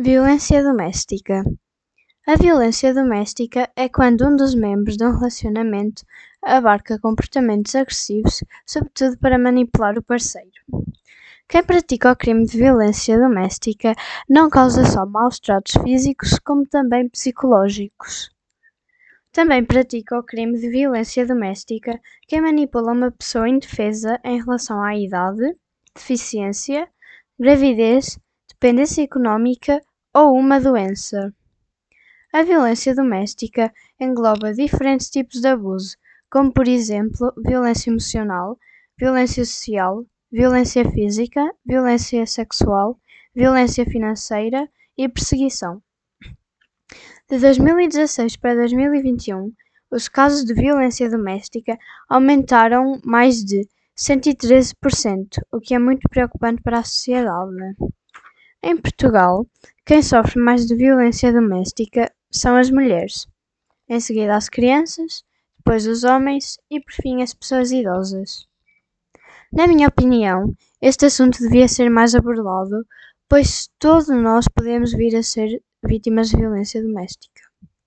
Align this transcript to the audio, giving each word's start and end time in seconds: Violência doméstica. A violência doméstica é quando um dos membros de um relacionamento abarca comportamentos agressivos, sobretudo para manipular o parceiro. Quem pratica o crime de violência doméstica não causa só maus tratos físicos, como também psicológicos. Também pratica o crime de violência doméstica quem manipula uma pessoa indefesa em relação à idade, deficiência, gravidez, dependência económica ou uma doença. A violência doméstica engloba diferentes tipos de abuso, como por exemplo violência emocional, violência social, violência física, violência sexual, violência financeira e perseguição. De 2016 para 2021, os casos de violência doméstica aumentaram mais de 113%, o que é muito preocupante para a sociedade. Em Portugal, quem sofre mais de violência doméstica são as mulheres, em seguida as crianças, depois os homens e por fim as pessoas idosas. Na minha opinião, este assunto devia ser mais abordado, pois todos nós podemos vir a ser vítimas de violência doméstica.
Violência 0.00 0.62
doméstica. 0.62 1.42
A 2.24 2.36
violência 2.36 2.94
doméstica 2.94 3.68
é 3.74 3.88
quando 3.88 4.28
um 4.28 4.36
dos 4.36 4.54
membros 4.54 4.96
de 4.96 5.04
um 5.04 5.10
relacionamento 5.10 6.04
abarca 6.40 7.00
comportamentos 7.00 7.74
agressivos, 7.74 8.44
sobretudo 8.64 9.18
para 9.18 9.36
manipular 9.36 9.98
o 9.98 10.02
parceiro. 10.02 10.52
Quem 11.48 11.64
pratica 11.64 12.12
o 12.12 12.16
crime 12.16 12.46
de 12.46 12.56
violência 12.56 13.18
doméstica 13.18 13.92
não 14.28 14.48
causa 14.48 14.84
só 14.84 15.04
maus 15.04 15.40
tratos 15.40 15.74
físicos, 15.82 16.38
como 16.38 16.64
também 16.64 17.08
psicológicos. 17.08 18.30
Também 19.32 19.64
pratica 19.64 20.16
o 20.16 20.22
crime 20.22 20.60
de 20.60 20.70
violência 20.70 21.26
doméstica 21.26 22.00
quem 22.28 22.40
manipula 22.40 22.92
uma 22.92 23.10
pessoa 23.10 23.48
indefesa 23.48 24.20
em 24.22 24.40
relação 24.40 24.80
à 24.80 24.96
idade, 24.96 25.56
deficiência, 25.92 26.88
gravidez, 27.36 28.16
dependência 28.48 29.02
económica 29.02 29.82
ou 30.18 30.36
uma 30.36 30.60
doença. 30.60 31.32
A 32.32 32.42
violência 32.42 32.94
doméstica 32.94 33.72
engloba 34.00 34.52
diferentes 34.52 35.08
tipos 35.08 35.40
de 35.40 35.48
abuso, 35.48 35.96
como 36.28 36.52
por 36.52 36.66
exemplo 36.66 37.32
violência 37.44 37.90
emocional, 37.90 38.58
violência 38.98 39.44
social, 39.44 40.04
violência 40.30 40.84
física, 40.90 41.48
violência 41.64 42.26
sexual, 42.26 42.98
violência 43.34 43.84
financeira 43.86 44.68
e 44.96 45.08
perseguição. 45.08 45.80
De 47.30 47.38
2016 47.38 48.36
para 48.36 48.56
2021, 48.56 49.52
os 49.90 50.08
casos 50.08 50.44
de 50.44 50.52
violência 50.52 51.08
doméstica 51.08 51.78
aumentaram 52.08 53.00
mais 53.04 53.44
de 53.44 53.68
113%, 53.96 55.40
o 55.52 55.60
que 55.60 55.74
é 55.74 55.78
muito 55.78 56.08
preocupante 56.08 56.60
para 56.62 56.80
a 56.80 56.84
sociedade. 56.84 57.74
Em 58.62 58.76
Portugal, 58.76 59.46
quem 59.86 60.02
sofre 60.02 60.40
mais 60.40 60.66
de 60.66 60.74
violência 60.74 61.32
doméstica 61.32 62.12
são 62.28 62.56
as 62.56 62.70
mulheres, 62.70 63.26
em 63.88 64.00
seguida 64.00 64.34
as 64.36 64.48
crianças, 64.48 65.22
depois 65.58 65.86
os 65.86 66.02
homens 66.02 66.58
e 66.68 66.80
por 66.80 66.92
fim 66.92 67.22
as 67.22 67.32
pessoas 67.32 67.70
idosas. 67.70 68.48
Na 69.52 69.66
minha 69.68 69.86
opinião, 69.86 70.52
este 70.82 71.06
assunto 71.06 71.38
devia 71.38 71.68
ser 71.68 71.88
mais 71.88 72.16
abordado, 72.16 72.84
pois 73.28 73.70
todos 73.78 74.08
nós 74.08 74.48
podemos 74.48 74.92
vir 74.92 75.14
a 75.16 75.22
ser 75.22 75.62
vítimas 75.84 76.28
de 76.28 76.36
violência 76.36 76.82
doméstica. 76.82 77.47